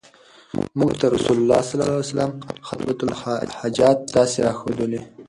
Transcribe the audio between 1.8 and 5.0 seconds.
عليه وسلم خُطْبَةَ الْحَاجَة داسي را ښودلي